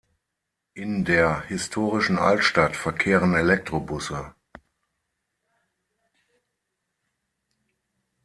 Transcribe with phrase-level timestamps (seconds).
[0.73, 4.33] In der historischen Altstadt verkehren Elektrobusse.